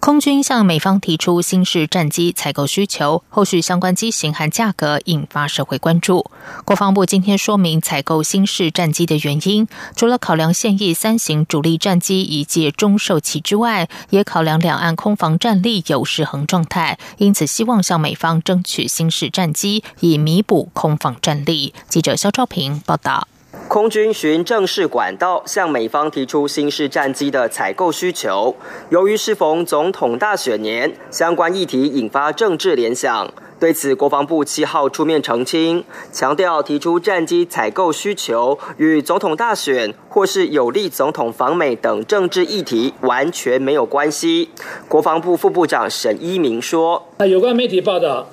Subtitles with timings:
[0.00, 6.30] 空军向美方提出新式战机采购需求，后续相关机型和价格引发社会关注。
[6.64, 9.66] 国防部今天说明采购新式战机的原因，
[9.96, 21.74] 除了考量现役三型主力战机已届中受期之外，也考量两岸空防战力有失衡状态，因此希望向美方争取新式战机，以弥补空防战力。
[21.88, 23.26] 记者肖兆平报道。
[23.66, 28.54] 空军循正式管道向美方提出新式战机的采购需求。
[28.90, 33.32] 由于适逢总统大选年，相关议题引发政治联想。
[33.58, 44.50] 对此，国防部七号出面澄清，强调提出战机采购需求与总统大选或是有利总统访美等政治议题完全没有关系。
[44.88, 48.28] 国防部副部长沈一鸣说：“那有关媒体报道，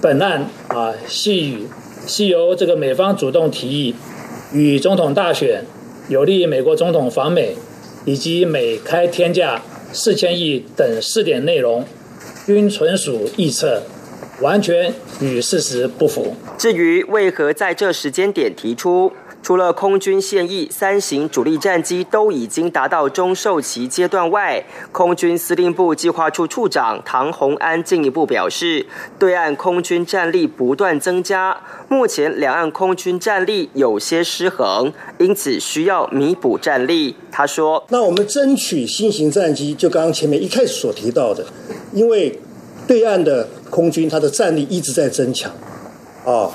[0.00, 1.68] 本案啊系与
[2.06, 3.94] 系由这个美方主动提议。”
[4.54, 5.64] 与总统大选
[6.08, 7.56] 有利于美国总统访美，
[8.04, 9.60] 以及美开天价
[9.92, 11.84] 四千亿等四点内容，
[12.46, 13.82] 均纯属臆测，
[14.40, 16.36] 完全与事实不符。
[16.56, 19.12] 至于为何在这时间点提出？
[19.44, 28.86] 除了空军现役三型主力战机都已经达到中受期阶段外，空军司令部计划处处长唐洪安进一步表示，
[29.18, 37.14] 对岸空军战力不断增加，目前两岸空军战力有些失衡，因此需要弥补战力。
[37.30, 41.44] 他说：“那我们争取新型战机，就刚刚前面一开始所提到的，
[41.92, 42.40] 因为
[42.86, 45.52] 对岸的空军它的战力一直在增强，
[46.24, 46.48] 啊。”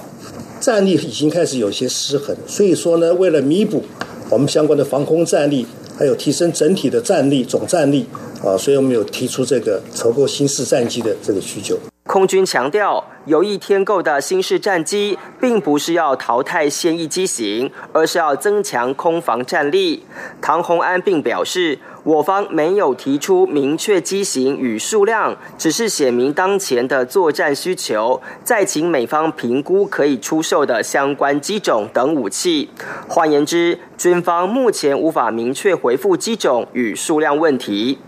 [0.60, 3.84] 战力已经开始有些失衡，所以说呢，为了弥补
[4.30, 5.66] 我们相关的防空战力，
[5.98, 8.06] 还有提升整体的战力总战力
[8.44, 11.78] 啊，所以我们有提出这个筹购新式战机的这个需求。
[12.06, 20.04] 空军强调，有意添购的新式战机，并不是要淘汰现役机型，而是要增强空防战力。
[20.42, 21.80] 唐洪安并表示。
[22.04, 32.70] 我方没有提出明确机型与数量，只是写明当前的作战需求，再请美方评估可以出售的相关机种等武器。
[33.08, 38.00] 换言之，军方目前无法明确回复机种与数量问题。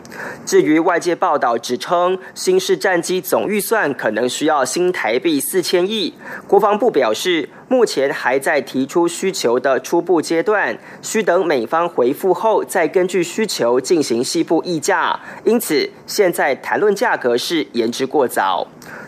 [0.46, 6.13] 至于外界报道指称新式战机总预算可能需要新台币四千亿，
[6.47, 7.50] 国防部表示。
[7.68, 18.68] 目前还在提出需求的初步阶段，需等美方回复后再根据需求进行细部议价，因此现在谈论价格是言之过早。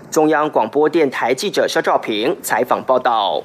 [0.10, 3.44] 中央广播电台记者肖兆平采访报道。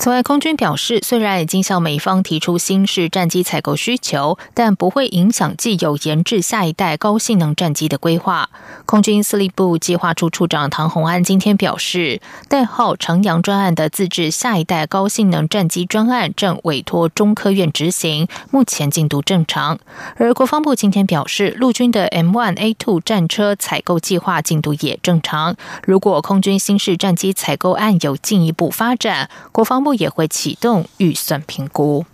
[0.00, 8.48] 此外，空军表示，虽然已经向美方提出新式战机采购需求，但不会影响既有研制下一代高性能战机的规划。
[8.86, 19.80] 空军司令部计划处处长唐洪安今天表示，代号“长阳专案”的自制下一代高性能战机专案正委托中科院执行，目前进度正常。
[20.16, 25.56] 而国防部今天表示，陆军的 M1A2 战车采购计划进度也正常。
[25.84, 29.87] 如果空军新式战机采购案有进一步发展，国防部。
[29.94, 32.06] 也会启动预算评估。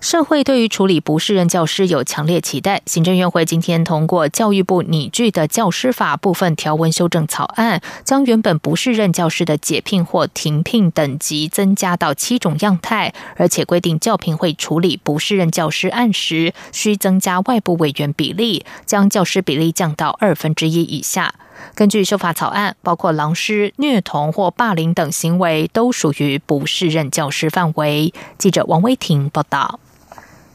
[0.00, 2.82] 社会对于处理不适任教师有强烈期待。
[2.84, 21.34] 行政院会今天通过教育部拟具的教师法部分条文修正草案，将原本不适任教师的解聘或停聘等级增加到七种样态，而且规定教评会处理不适任教师案时，需增加外部委员比例，将教师比例降到二分之一以下。
[21.74, 28.12] 根据修法草案，包括狼师、虐童或霸凌等行为，都属于不适任教师范围。
[28.38, 29.78] 记者王威婷报道。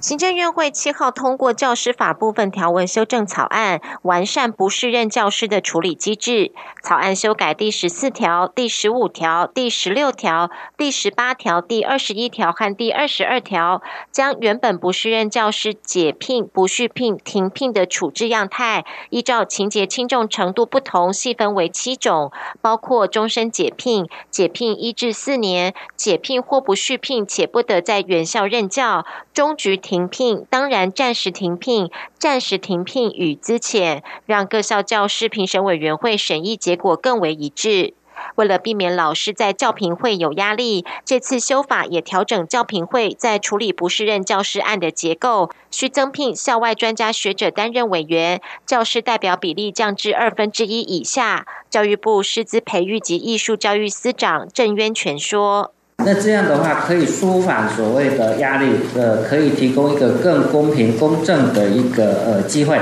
[0.02, 6.54] 行政院会七号通过教师法部分条文修正草案，完善不适任教师的处理机制。
[6.82, 22.32] 草案修改第十四条、第十五条、第十六条、第十八条、第二十一条和第二十二条，将原本不适任教师解聘、不续聘、停聘的处置样态，依照情节轻重程度不同，细分为七种，
[22.62, 29.78] 包括终身解聘、解聘一至四年、解聘或不续聘且不得在原校任教、终局。
[29.90, 31.90] 停聘，当然暂时停聘、
[32.20, 37.96] 暂时停聘与资遣，让各校教师评审委员会审议结果更为一致。
[38.36, 51.48] 为了避免老师在教评会有压力，这次修法也调整教评会在处理不适任教师案的结构，需增聘校外专家学者担任委员，教师代表比例降至二分之一以下。
[51.68, 55.74] 教育部师资培育及艺术教育司长郑渊泉说。
[56.06, 62.80] 那这样的话可以舒缓所谓的压力，呃，可以提供一个更公平公正的一个呃机会。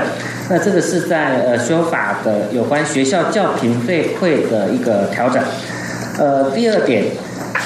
[0.48, 5.42] 那这个是在呃修法的有关学校教评费会的一个调整。
[6.18, 7.04] 呃，第二点。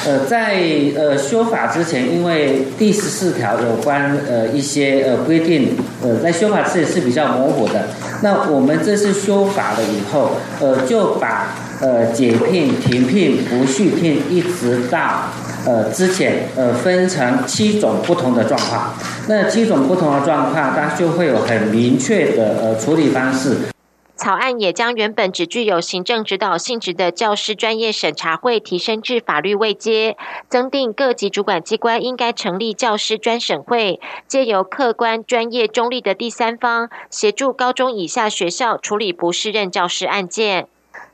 [0.04, 0.56] 呃，在
[0.96, 7.84] 呃修法之前，因为第十四条有关呃一些呃规定，呃在修法之前是比较模糊的。
[8.20, 15.24] 那我们这次修法了以后，呃就把呃解聘、停聘、不续聘，一直到
[15.66, 18.94] 呃之前呃分成七种不同的状况。
[19.28, 23.56] 那七种不同的状况，它就会有很明确的呃处理方式。
[24.14, 30.16] 草案也将原本只具有行政指导性质的教师专业审查会提升至法律位阶，
[30.48, 40.68] 增订各级主管机关应该成立教师专审会，借由客观、专业、中立的第三方协助高中以下学校处理不适任教师案件。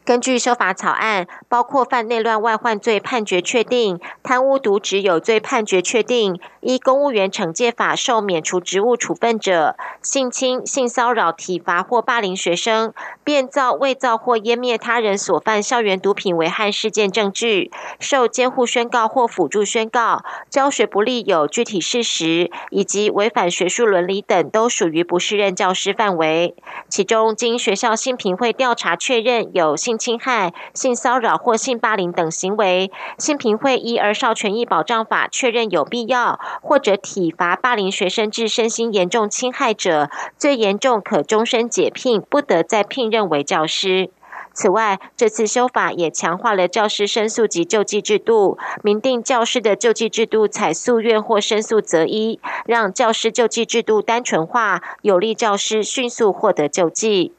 [0.08, 17.70] 根据修法草案，包括犯内乱外患罪判决确定、贪污渎职有罪判决确定、依公务员惩戒法受免除职务处分者、性侵、性骚扰、体罚或霸凌学生、变造、伪造或湮灭他人所犯校园毒品危害事件证据、
[18.00, 26.54] 受监护宣告或辅助宣告、教学不利有具体事实以及违反学术伦理等，都属于不适任教师范围。
[26.88, 40.08] 其中，经学校性评会调查确认有性侵害、性骚扰或性霸凌等行为，性平会依《儿少权益保障法》确认有必要，或者体罚霸凌学生致身心严重侵害者，
[40.38, 44.10] 最严重可终身解聘，不得再聘任为教师。
[44.54, 57.32] 此外，这次修法也强化了教师申诉及救济制度，明定教师的救济制度采诉愿或申诉择一，让教师救济制度单纯化，有利教师迅速获得救济。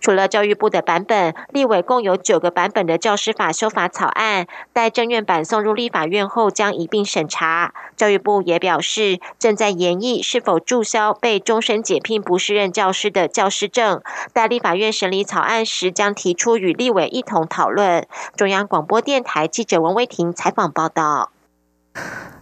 [0.00, 7.72] 除了教育部的版本，立委共有九个版本的教师法修法草案，待正院版送入立法院后将一并审查。
[7.96, 14.00] 教育部也表示，正在研议是否注销被终身解聘不适任教师的教师证。
[14.32, 18.06] 待立法院审理草案时，将提出与立委一同讨论。
[18.36, 21.30] 中央广播电台记者文威婷采访报道。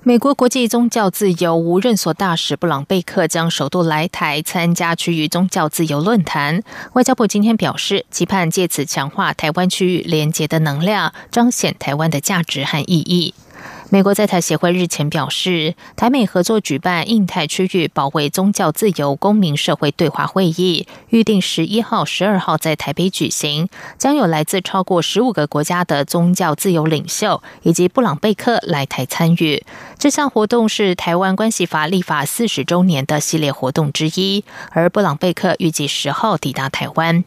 [0.03, 6.62] 美国国际宗教自由无任所大使布朗贝克将首度来台参加区域宗教自由论坛。
[6.93, 13.35] 外交部今天表示，期盼借此强化台湾区域连结的能量，彰显台湾的价值和意义。
[13.88, 29.65] 美国在台协会日前表示，台美合作举办印太区域保卫宗教自由公民社会对话会议，预定十一号、十二号在台北举行，将有来自超过十五个国家的宗教自由领袖以及布朗贝克来台参与。
[29.97, 37.23] 这项活动是台湾关系法立法四十周年的系列活动之一，而布朗贝克预计十号抵达台湾。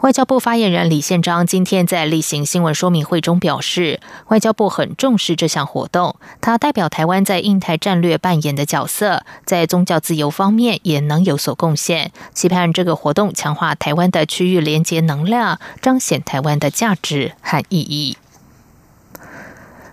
[0.00, 5.97] 外交部发言人李宪章今天在例行新闻说明会中表示，外交部很重视这项活动。
[6.40, 12.12] 它代表台湾在印太战略扮演的角色，在宗教自由方面也能有所贡献。
[12.32, 18.16] 期盼这个活动强化台湾的区域连接能量，彰显台湾的价值和意义。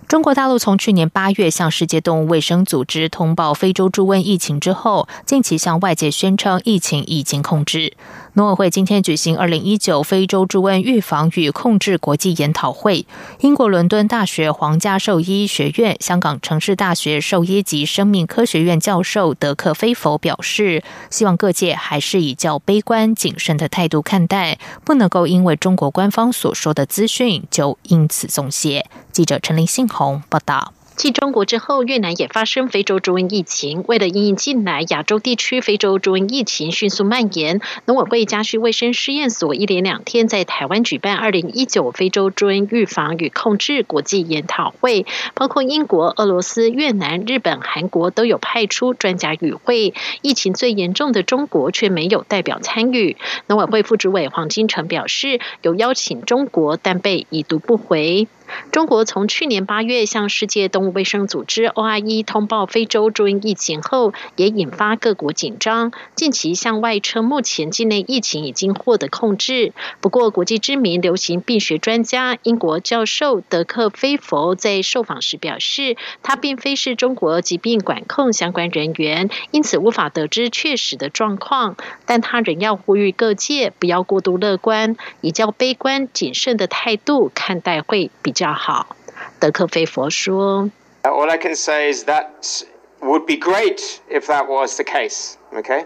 [0.08, 7.94] 中国大陆从去年八月向世界动物卫生组织通报非洲猪瘟疫情之后，近期向外界宣称疫情已经控制。
[8.36, 13.06] 农委会今天举行二零一九非洲猪瘟预防与控制国际研讨会。
[13.40, 28.84] 英国伦敦大学皇家兽医学院、香港城市大学兽医及生命科学院教授德克菲佛表示，希望各界还是以较悲观谨慎的态度看待，不能够因为中国官方所说的资讯就因此松懈。
[29.10, 30.75] 记者陈林信宏报道。
[30.96, 33.84] 继中国之后，越南也发生非洲猪瘟疫情。
[33.86, 49.92] 为了因应近来亚洲地区非洲猪瘟疫情迅速蔓延，农委会家畜卫生试验所一连两天在台湾举办二零一九非洲猪瘟预防与控制国际研讨会，包括英国、俄罗斯、越南、日本、韩国都有派出专家与会。
[50.22, 53.18] 疫情最严重的中国却没有代表参与。
[53.48, 58.28] 农委会副主委黄金城表示，有邀请中国，但被已读不回。
[58.70, 65.92] 中国从去年八月向世界动物卫生组织 OIE 通报非洲猪瘟疫情后，也引发各国紧张。
[66.14, 69.72] 近期向外称，目前境内疫情已经获得控制。
[70.00, 81.76] 不过，国际知名流行病学专家、英国教授德克菲佛在受访时表示，他并非是中国疾病管控相关人员，因此无法得知确实的状况。
[82.04, 88.35] 但他仍要呼吁各界不要过度乐观，以较悲观谨慎的态度看待会比。
[88.35, 88.95] 较好，
[89.39, 90.69] 德克菲佛说。
[91.03, 92.63] All I can say is that
[93.01, 95.35] would be great if that was the case.
[95.53, 95.85] Okay,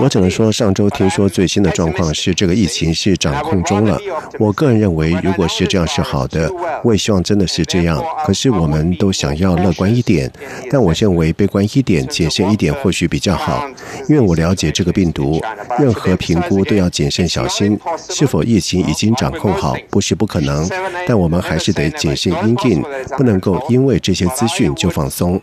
[0.00, 3.98] 我只能说，上周听说最新的状况是这个疫情是掌控中了。
[4.38, 6.50] 我个人认为，如果是这样是好的，
[6.82, 8.02] 我也希望真的是这样。
[8.24, 10.30] 可是我们都想要乐观一点，
[10.70, 13.66] 但我认为悲观一点、谨慎一点或许比较好，
[14.08, 15.40] 因为我了解这个病毒，
[15.78, 17.78] 任何评估都要谨慎小心。
[18.10, 20.68] 是否疫情已经掌控好，不是不可能，
[21.06, 22.82] 但我们还是得谨慎应对，
[23.16, 25.40] 不能够因为这些资讯就放松。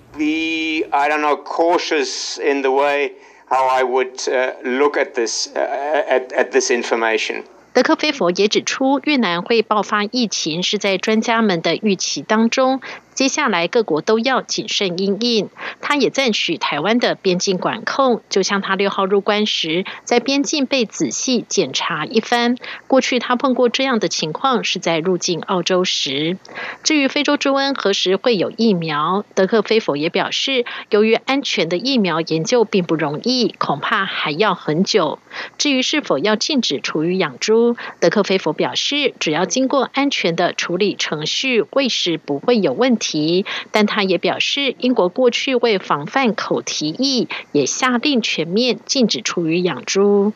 [3.52, 4.16] How I would
[4.64, 7.44] look at this at, at this information.
[7.74, 12.82] 德克菲佛也指出，越南会爆发疫情是在专家们的预期当中。
[13.14, 15.50] 接下来各国都要谨慎应应。
[15.82, 22.56] 他也赞许台湾的边境管控，就像他六号入关时，在边境被仔细检查一番。
[22.88, 26.38] 过去他碰过这样的情况，是在入境澳洲时。
[26.84, 35.20] 至于非洲猪瘟何时会有疫苗，德克菲否也表示，由于安全的疫苗研究并不容易，恐怕还要很久。
[35.58, 43.01] 至于是否要禁止厨余养猪，德克菲否表示，只要经过安全的处理程序，喂食不会有问题。
[43.02, 50.34] 提，但他也表示，英国过去为防范口蹄疫，也下令全面禁止出于养猪。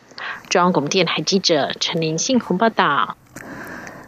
[0.50, 3.16] 中央广播电台记者陈林信鸿报道。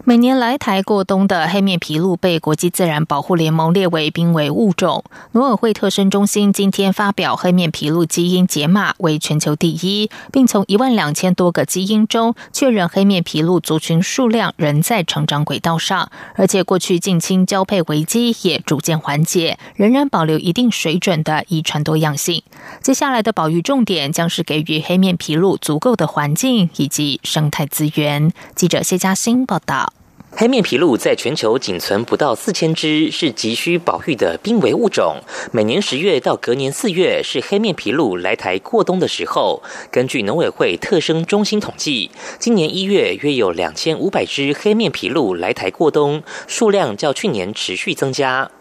[0.10, 5.04] 每年来台过冬的黑面琵鹭被国际自然保护联盟列为濒危物种。
[5.34, 22.42] 努尔会特生中心今天发表黑面琵鹭基因解码为全球第一，并从一万两千多个基因中确认黑面琵鹭族群数量仍在成长轨道上，而且过去近亲交配危机也逐渐缓解，仍然保留一定水准的遗传多样性。
[22.82, 28.32] 接下来的保育重点将是给予黑面琵鹭足够的环境以及生态资源。
[28.56, 29.92] 记者谢嘉欣报道。
[30.30, 35.18] 黑面琵鹭在全球仅存不到四千只，是急需保育的濒危物种。
[35.52, 39.64] 每年十月到隔年四月是黑面琵鹭来台过冬的时候。
[39.90, 48.52] 根据农委会特生中心统计，今年一月约有两千五百只黑面琵鹭来台过冬，数量较去年持续增加。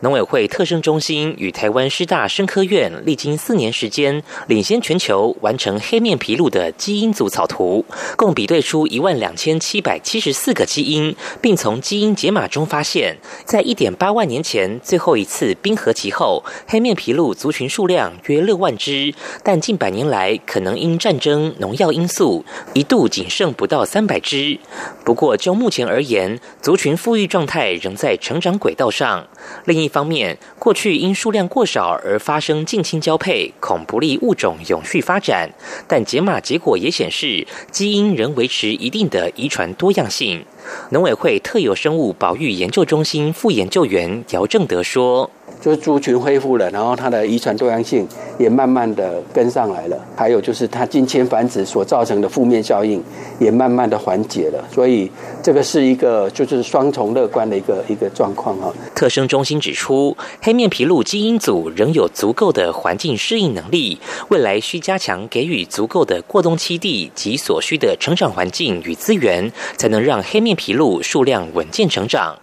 [0.00, 7.84] 农委会特生中心与台湾师大生科院历经四年时间，领先全球完成黑面琵鹭的基因组草图，
[8.16, 24.58] 共比对出一万两千七百七十四个基因，并从基因解码中发现，在一点八万年前最后一次冰河期后，黑面琵鹭族群数量约六万只，但近百年来可能因战争、农药因素，一度仅剩不到三百只。
[25.04, 29.26] 不过就目前而言，族群富裕状态仍在成长轨道上。
[29.64, 35.50] 另一方面，过去因数量过少而发生近亲交配，恐不利物种永续发展。
[35.86, 40.44] 但解码结果也显示，基因仍维持一定的遗传多样性。
[40.90, 45.30] 农委会特有生物保育研究中心副研究员姚正德说。
[45.60, 48.06] 就是猪群恢复了，然后它的遗传多样性
[48.38, 50.06] 也慢慢的跟上来了。
[50.16, 53.02] 还有就是它近亲繁殖所造成的负面效应
[53.38, 54.64] 也慢慢的缓解了。
[54.72, 55.10] 所以
[55.42, 58.72] 这个是一个就是双重乐观的一个一个状况哈。
[58.94, 63.98] 特生中心指出，黑面琵鹭基因组仍有足够的环境适应能力，
[64.28, 72.36] 未来需加强给予足够的过冬栖地及所需的成长环境与资源，才能让黑面皮鹭数量稳健成长。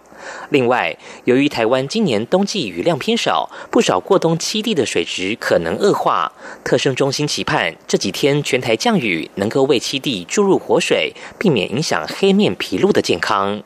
[0.48, 6.32] 另外，由于台湾今年冬季雨量偏少，不少过冬栖地的水质可能恶化。
[6.64, 13.62] 特生中心期盼这几天全台降雨能够为栖地注入活水，避免影响黑面皮鹭的健康。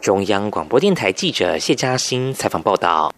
[0.00, 3.14] 中央广播电台记者谢嘉欣采访报道。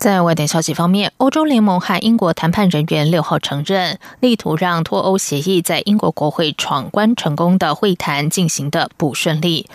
[0.00, 9.66] 在外电消息方面，欧洲联盟和英国谈判人员六号承认，力图让脱欧协议在英国国会闯关成功的会谈进行的不顺利。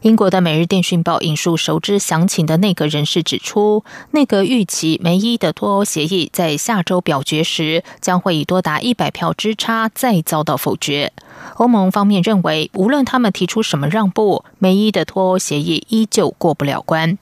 [0.00, 11.12] 英国的《每日电讯报》引述熟知详情的内阁人士指出，内阁预期梅伊的脱欧协议在下周表决时将会以多达一百票之差再遭到否决。
[11.56, 17.18] 欧盟方面认为，无论他们提出什么让步，梅伊的脱欧协议依旧过不了关。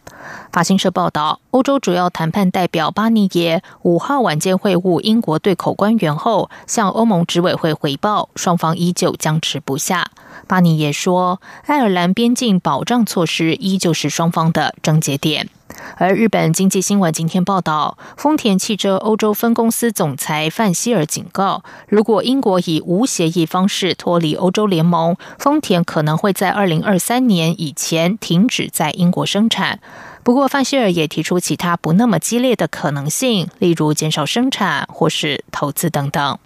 [0.52, 10.10] 法新社报道，欧洲主要谈判代表巴尼耶五号晚间会晤英国对口官员后，向欧盟执委会回报，双方依旧僵持不下。
[10.46, 15.48] 巴尼耶说，爱尔兰边境保障措施依旧是双方的症结点。
[15.96, 29.80] 而日本经济新闻今天报道，丰田汽车欧洲分公司总裁范希尔警告，如果英国以无协议方式脱离欧洲联盟，丰田可能会在二零二三年以前停止在英国生产。
[30.22, 36.38] 不过，范希尔也提出其他不那么激烈的可能性，例如减少生产或是投资等等。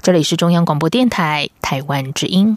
[0.00, 2.56] 这里是中央广播电台台湾之音。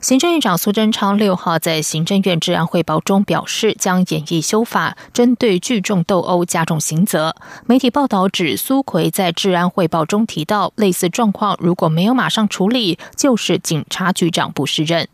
[0.00, 7.36] 行政院长苏贞昌六号在行政院治安汇报中表示，将演绎修法，针对聚众斗殴加重刑责。
[7.66, 15.06] 媒体报道指，苏奎在治安汇报中提到，类似状况如果没有马上处理，就是警察局长不胜任。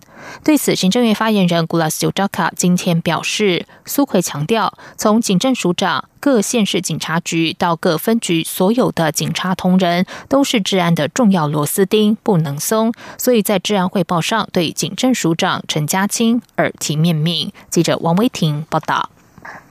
[0.44, 12.92] 对此，行政院发言人古拉斯尤扎卡今天表示，苏奎强调，从警政署长、各县市警察局到各分局，所有的警察同仁都是治安的重要螺丝钉，不能松。
[13.18, 17.52] 所以在治安汇报上，对警政署长陈家清耳提面命。
[17.70, 19.10] 记者王威婷报道。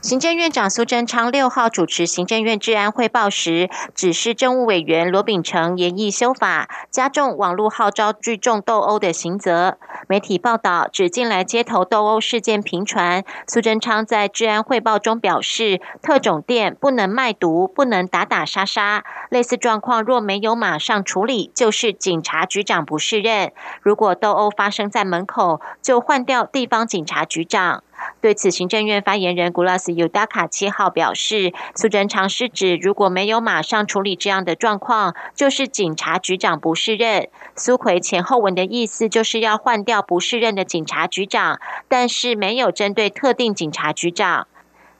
[0.06, 9.78] 行政院长苏贞昌六号主持行政院治安汇报时，指示政务委员罗秉成研议修法，加重网络号召聚众斗殴的刑责。
[10.06, 19.02] 媒体报道指，近来街头斗殴事件频传，苏贞昌在治安汇报中表示，特种店不能卖毒，不能打打杀杀。
[19.28, 23.50] 类似状况若没有马上处理，就是警察局长不胜任。
[23.82, 27.82] 如果斗殴发生在门口，就换掉地方警察局长。
[28.20, 37.28] 对此，行政院发言人古拉斯尤达卡七号表示，苏贞昌是指如果没有马上处理这样的状况，就是警察局长不适任。
[37.54, 44.48] 苏奎前后文的意思就是要换掉不适任的警察局长，但是没有针对特定警察局长。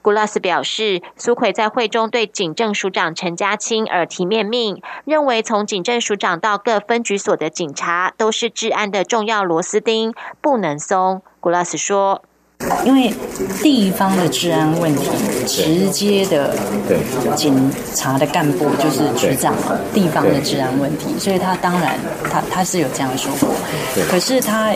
[0.01, 11.21] 古拉斯表示，苏奎在会中对警政署长陈家清耳提面命，认为从警政署长到各分局所的警察都是治安的重要螺丝钉，不能松。
[11.39, 12.23] 古拉斯说。
[12.85, 13.13] 因为
[13.61, 15.09] 地方的治安问题，
[15.45, 16.55] 直接的
[17.35, 21.95] 警察的干部就是局长嘛，地方的治安问题，所以他当然
[22.29, 23.49] 他他是有这样说过，
[24.09, 24.73] 可是他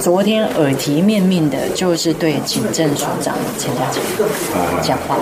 [0.00, 4.02] 昨天耳提面命的就是对警政署长陈家强
[4.82, 5.16] 讲话，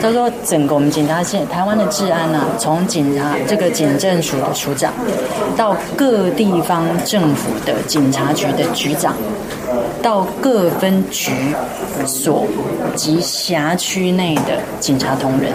[0.00, 4.92] 他说整个我们警察县台湾的治安啊，从警察这个警政署的署长
[5.56, 9.14] 到各地方政府的警察局的局长。
[10.02, 11.32] 到各分局
[12.06, 12.46] 所
[12.94, 15.50] 及辖区内的警察同仁，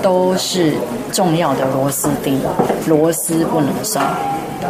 [0.00, 0.72] 都是
[1.12, 2.40] 重要的螺丝钉，
[2.86, 4.00] 螺丝不能松。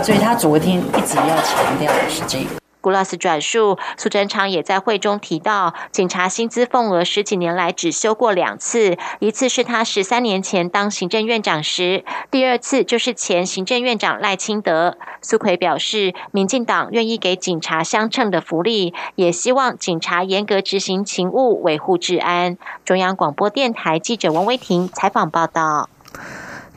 [0.02, 2.67] 所以他昨天一直要强调的是这个。
[2.80, 14.96] 古拉斯转述，苏贞昌也在会中提到，警察薪资份额十几年来只修过两次，一次是他十三年前当行政院长时，第二次就是前行政院长赖清德。
[15.20, 22.56] 苏奎表示，民进党愿意给警察相称的福利，也希望警察严格执行勤务，维护治安。
[22.84, 25.88] 中央广播电台记者王威婷采访报道。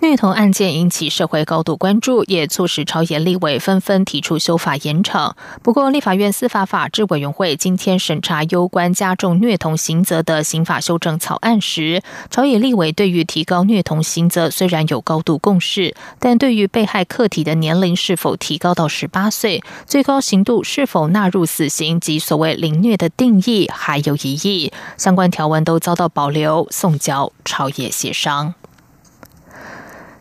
[0.01, 5.33] 虐童案件引起社会高度关注，也促使朝野立委纷纷提出修法严惩。
[5.61, 28.55] 不过，立法院司法法制委员会今天审查攸关加重虐童刑责的刑法修正草案时，朝野立委对于提高虐童刑责虽然有高度共识，但对于被害客体的年龄是否提高到十八岁、最高刑度是否纳入死刑及所谓凌虐的定义还有疑义，相关条文都遭到保留，送交朝野协商。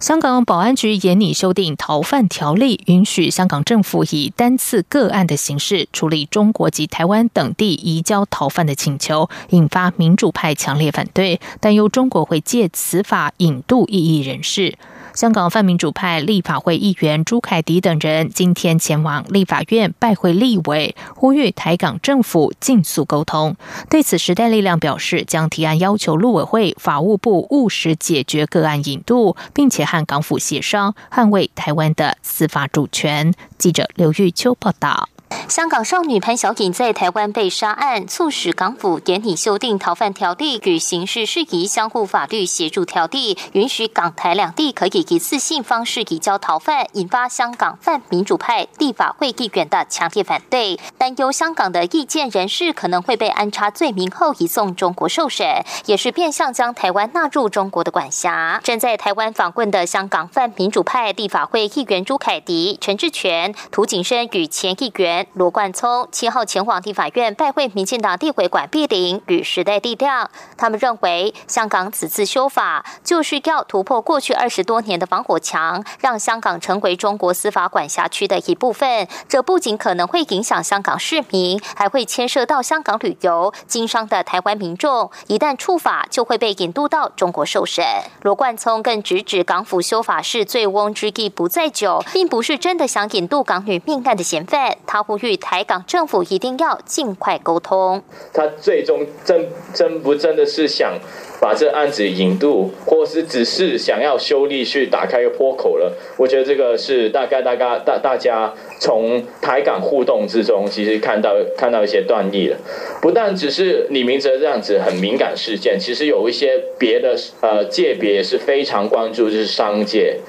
[0.01, 14.79] 香港保安局严拟修订逃犯条例，允许香港政府以单次个案的形式处理中国及台湾等地移交逃犯的请求，引发民主派强烈反对，担忧中国会借此法引渡异议人士。
[15.14, 23.57] 香港泛民主派立法会议员朱凯迪等人今天前往立法院拜会立委，呼吁台港政府尽速沟通。
[23.88, 33.35] 对此，时代力量表示将提案要求陆委会、法务部务实解决个案引渡，并且和港府协商，捍卫台湾的司法主权。
[33.59, 35.09] 记者刘玉秋报道。
[35.49, 58.61] 香港少女潘小颖在台湾被杀案，促使港府严拟修订逃犯条例与刑事事宜相互法律协助条例，允许港台两地可以一次性方式移交逃犯，引发香港泛民主派立法会议员的强烈反对，担忧香港的意见人士可能会被安插罪名后移送中国受审，也是变相将台湾纳入中国的管辖。
[58.62, 65.19] 正在台湾访问的香港泛民主派立法会议员朱凯迪、陈志全、涂景生与前议员。
[65.35, 79.06] 罗冠聪七号前往地法院拜会民进党地委管碧玲与时代力量，他们认为香港此次修法就是要突破过去二十多年的防火墙，让香港成为中国司法管辖区的一部分。
[79.28, 85.11] 这不仅可能会影响香港市民，还会牵涉到香港旅游经商的台湾民众。
[85.26, 87.85] 一旦触法，就会被引渡到中国受审。
[88.22, 94.78] 罗冠聪更直指港府修法是醉翁之意不在酒，并不是真的想引渡港女命案的嫌犯。
[94.87, 95.04] 他。
[95.11, 98.01] 呼吁台港政府一定要尽快沟通。
[98.33, 101.01] 他最终真真不真的是想
[101.40, 105.92] 把这案子引渡，或是只是想要修例去打开一个破口了？
[106.16, 112.57] 我觉得这个是大概大概大大家从台港互动之中，其实看到看到一些断裂了。
[113.03, 120.20] 不但只是李明哲这样子很敏感事件，其实有一些别的呃界别也是非常关注，就是商界。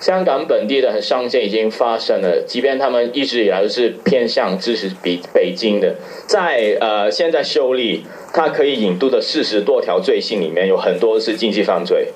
[0.00, 5.94] 香港本地的商界已经发生了，即便他们一直以来都是偏向支持比北京的，
[6.26, 12.08] 在呃现在修例，它可以引渡的四十多条罪行里面有很多是经济犯罪，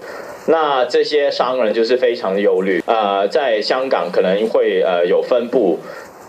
[0.48, 5.78] 那这些商人就是非常的忧虑，呃，在香港可能会呃有分布。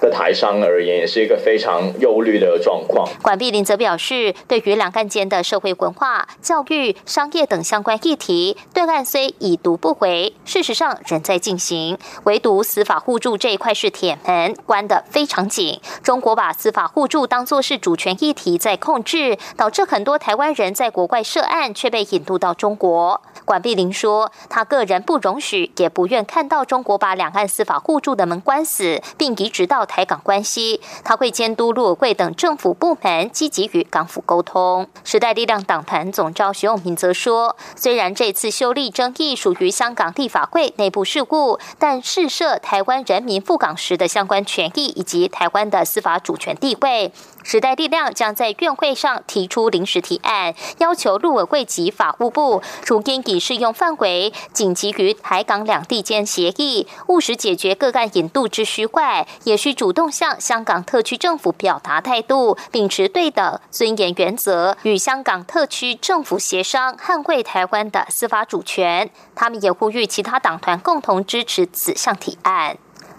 [0.01, 3.07] 的台商而言，也是一个非常忧虑的状况。
[3.21, 11.97] 管碧林则表示，对于两岸间的社会文化、教育、商业等相关议题，对岸虽已读不回，事实上仍在进行。
[12.23, 15.79] 唯独司法互助这一块是铁门，关得非常紧。
[16.03, 23.21] 中国把司法互助当作是主权议题在控制，导致很多台湾人在国外涉案，却被引渡到中国。
[23.43, 30.81] 管碧林说，他个人不容许，也不愿看到中国把两岸司法互助的门关死，并移植到台港关系。
[31.03, 34.87] 他会监督陆委会等政府部门积极与港府沟通。
[35.03, 47.11] 时代力量党团总召徐永平则说，虽然这次修例争议属于香港立法会内部事故，但试涉台湾人民赴港时的相关权益以及台湾的司法主权地位。
[47.43, 69.11] 时代力量将在院会上提出临时提案，要求陆委会及法务部，除应以适用范围紧急于台港两地间协议，务实解决个案引渡之需外，也需主动向香港特区政府表达态度，秉持对等、尊严原则，与香港特区政府协商，捍卫台湾的司法主权。
[69.35, 72.77] 他们也呼吁其他党团共同支持此项提案。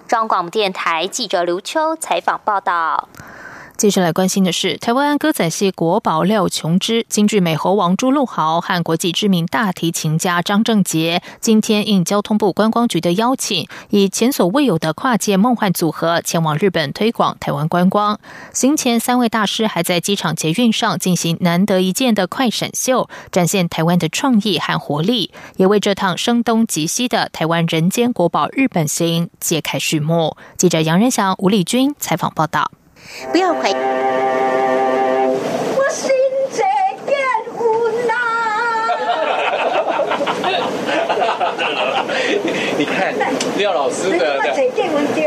[0.09, 3.09] 中广电台记者刘秋采访报道。
[3.77, 18.19] 接下来关心的是，台湾歌仔戏国宝廖琼之、京剧美猴王朱露豪和国际知名大提琴家张正杰，今天应交通部观光局的邀请，以前所未有的跨界梦幻组合前往日本推广台湾观光。
[18.55, 30.35] 行前三位大师还在机场捷运上进行难得一见的快闪秀，展现台湾的创意和活力，也为这趟声东击西的台湾人间国宝日本行揭开序幕。
[30.57, 32.71] 记者杨仁祥、吴丽君采访报道。
[33.33, 33.75] 不要怀疑。
[35.77, 36.11] 我心
[36.53, 36.63] 这
[37.07, 37.19] 点
[37.59, 37.89] 无
[42.79, 43.15] 你看
[43.57, 44.39] 廖老师的，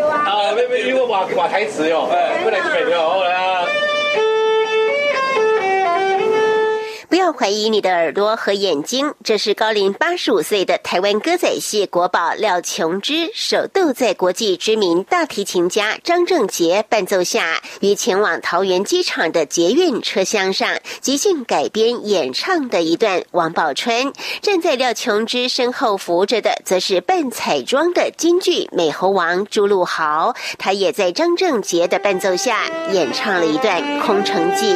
[0.10, 3.24] 啊，啊没没，因为瓦瓦台词哟，哎，不能这边哦，
[7.10, 24.04] 不要怀疑你的耳朵和眼睛，这是高龄八十五岁的台湾歌仔戏国宝廖琼之，首度在国际知名大提琴家张正杰伴奏下，于前往桃园机场的捷运车厢上即兴改编演唱的一段《王宝钏》。
[24.44, 34.74] 站在廖琼之身后扶着的，则是扮彩妆的京剧美猴王朱露豪，他也在张正杰的伴奏下演唱了一段《空城计》。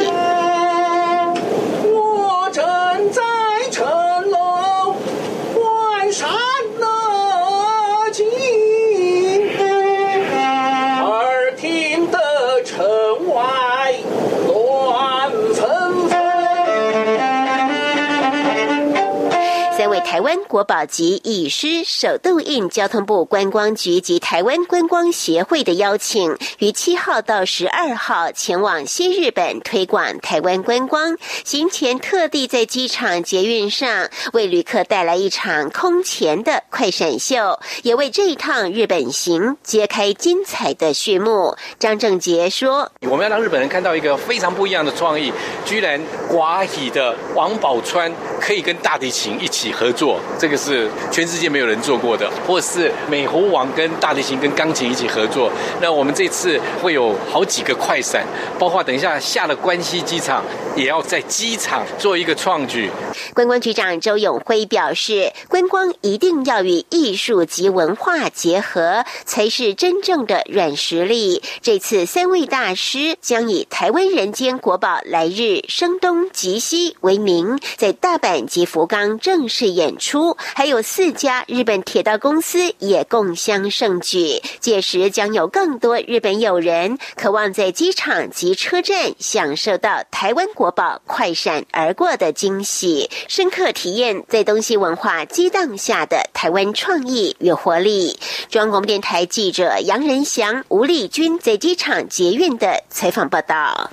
[20.54, 31.18] 国宝级艺师首度应交通部观光局及台湾观光协会的邀请，于七号到十二号前往新日本推广台湾观光。
[31.42, 41.56] 行前特地在机场捷运上为旅客带来一场空前的快闪秀，也为这一趟日本行揭开精彩的序幕。
[41.80, 45.32] 张正杰说：“我们要让日本人看到一个非常不一样的创意，
[45.64, 55.50] 居然寡喜的王宝钏可以跟大提琴一起合作。”这个是全世界没有人做过的，或是美猴王跟大提琴跟钢琴一起合作。
[55.80, 58.26] 那我们这次会有好几个快闪，
[58.58, 60.44] 包括等一下下了关西机场，
[60.76, 62.90] 也要在机场做一个创举。
[63.32, 71.42] 观光局长周永辉表示，观光一定要与艺术及文化结合，才是真正的软实力。
[71.62, 79.94] 这次三位大师将以台湾人间国宝来日声东击西为名，在大阪及福冈正式演。
[79.96, 84.40] 出，还有四家日本铁道公司也共襄盛举。
[84.60, 98.18] 届时将有更多日本友人渴望在机场及车站享受到台湾国宝快闪而过的惊喜，深刻体验在东西文化激荡下的台湾创意与活力。
[98.48, 103.90] 中央广播电台记者杨仁祥、吴丽君在机场捷运的采访报道。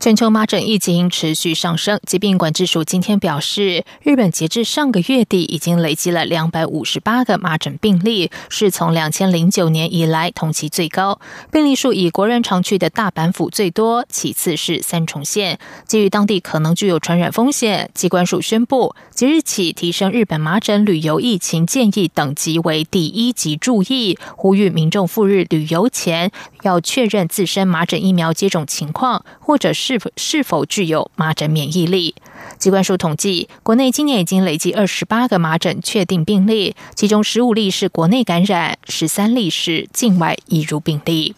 [0.00, 11.18] 全球麻疹疫情持续上升，疾病管制署今天表示，日本截至上个月底已经累积了两百五十八个麻疹病例，是从两千零九年以来同期最高。
[11.50, 15.58] 病例数以国人常去的大阪府最多，其次是三重县。
[15.88, 26.30] 基于当地可能具有传染风险，机关署宣布即日起提升日本麻疹旅游疫情建议等级为第一级注意，呼吁民众赴日旅游前
[26.62, 29.87] 要确认自身麻疹疫苗接种情况，或者是。
[29.88, 32.14] 是否是否具有麻疹免疫力？
[32.58, 41.34] 机关署统计，国内今年已经累计二十八个麻疹确定病例，其中十五例是国内感染，十三例是境外移入病例。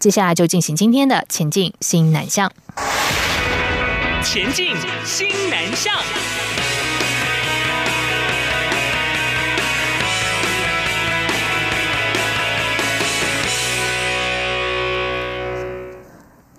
[0.00, 2.50] 接下来就进行今天的前进新南向。
[4.24, 5.94] 前进新南向。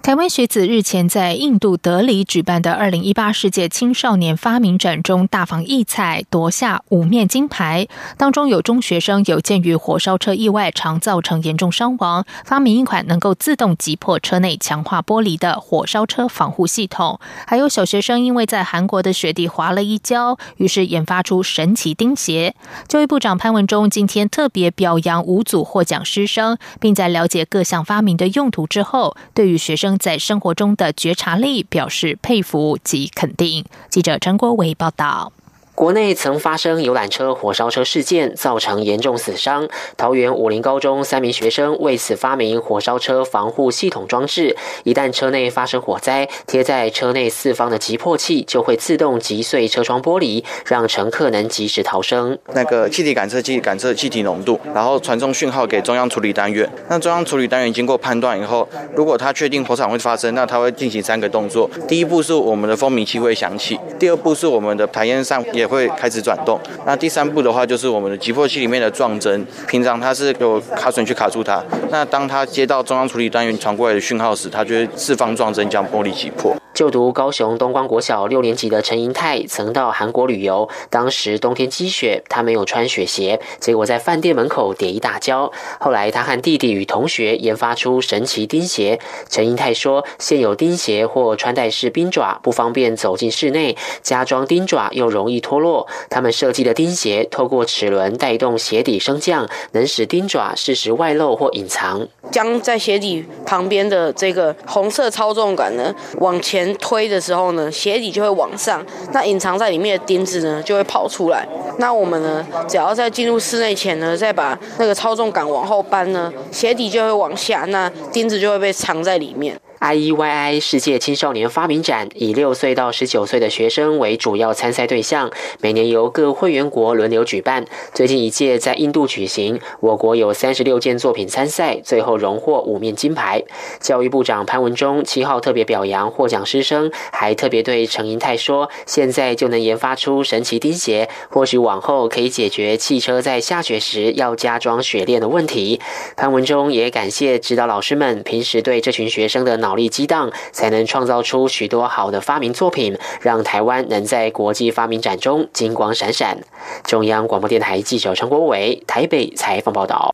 [0.03, 7.87] 台湾学子日前在印度德里举办的二零一八世界青少年发明展中大放异彩，夺下五面金牌。
[8.17, 22.55] 当中有中学生有鉴于火烧车意外常造成严重伤亡，发明一款能够自动击破车内强化玻璃的火烧车防护系统；还有小学生因为在韩国的雪地滑了一跤，于是研发出神奇钉鞋。
[22.87, 29.90] 教育部长潘文忠今天特别表扬五组获奖师生，并在了解各项发明的用途之后，对于学生。
[29.97, 33.65] 在生活中的觉察力表示佩服及肯定。
[33.89, 35.31] 记者陈国伟报道。
[35.73, 39.67] 国内曾发生游览车火烧车事件，造成严重死伤。
[39.97, 52.37] 桃园武林高中三名学生为此发明火烧车防护系统装置，一旦车内发生火灾，贴在车内四方的急迫器就会自动击碎车窗玻璃，让乘客能及时逃生。
[52.53, 56.69] 那个气体感测器感测气体浓度，然后传送讯号给中央处理单元。
[56.89, 61.69] 那中央处理单元经过判断以后，如果他确定火场会发生，那他会进行三个动作。
[61.87, 65.71] 第一步是我们的蜂鸣器会响起，第二步是我们的排烟扇也。
[65.71, 66.59] 会开始转动。
[66.85, 71.63] 那第三步的话，就是我们的急迫器里面的撞针，平常它是有卡损去卡住它。
[71.89, 76.53] 那当它接到中央处理单元传过来的讯号时，它就会释放撞针，将玻璃击破。
[76.81, 85.51] 就读高雄东光国小六年级的陈银泰，曾到韩国旅游，当时冬天积雪，他没有穿雪鞋，结果在饭店门口跌一大跤。
[85.79, 88.99] 后来他和弟弟与同学研发出神奇钉鞋。
[89.29, 95.87] 陈银泰说，现有钉鞋或穿戴式冰爪不方便走进室内，加装钉爪又容易脱落。
[96.09, 102.07] 他们设计的钉鞋透过齿轮带动鞋底升降，能使钉爪适时外露或隐藏。
[102.31, 106.70] 将在鞋底旁边的这个红色操纵杆呢往前。
[106.75, 111.47] 推的时候呢，鞋底就会往上，那隐藏在里面的钉子呢就会跑出来。
[111.77, 119.59] 那我们呢，只要在进入室内前呢，再把那个操纵杆往后搬呢，鞋底就会往下，那钉子就会被藏在里面。
[119.81, 127.65] IEYI 世界青少年发明展以六岁到十九岁的学生为主要参赛对象，每年由各会员国轮流举办。
[127.91, 133.41] 最近一届在印度举行，我国有三十六件作品参赛，最后荣获五面金牌。
[133.79, 145.81] 教育部长潘文忠七号特别表扬获奖师生，还特别对陈银泰说：“现在就能研发出神奇钉鞋，或许往后可以解决汽车在下雪时要加装雪链的问题。”
[146.15, 149.70] 潘文忠也感谢指导老师们平时对这群学生的脑。
[149.71, 156.39] 脑力激荡，才能创造出许多好的发明作品，让台湾能在国际发明展中金光闪闪。
[156.83, 160.11] 中央广播电台记者陈国伟台北采访报道。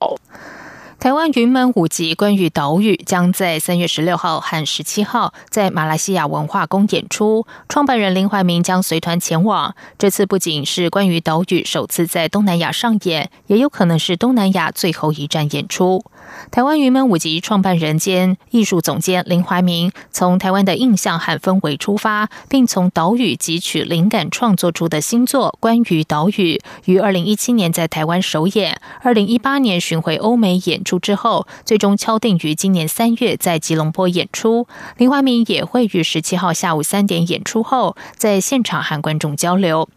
[0.99, 9.75] 台湾云门舞集关于岛屿将在三月十六号和十七号在马来西亚文化宫演出，创办人林怀民将随团前往。
[9.97, 16.03] 这次不仅是关于岛屿首次在东南亚上演，也有可能是东南亚最后一站演出。
[16.49, 34.67] 台湾云门舞集创办人兼艺术总监林怀民从台湾的印象和氛围出发，并从岛屿汲取灵感创作出的新作《关于岛屿》，于二零一七年在台湾首演，二零一八年巡回欧美演出之后，最终敲定于今年三月在吉隆坡演出。
[34.95, 39.89] 林怀民也会于十七号下午三点演出后，在现场和观众交流。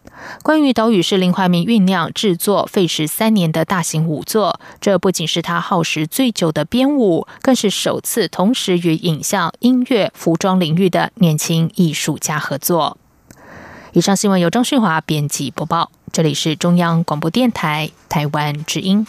[0.42, 12.96] 关于岛屿是林怀民酝酿制作费时三年的大型舞作，这不仅是他耗时最久的编舞，更是首次同时与影像、音乐、服装领域的年轻艺术家合作。
[13.92, 19.06] 以上新闻由张旭华编辑播报，这里是中央广播电台台湾之音。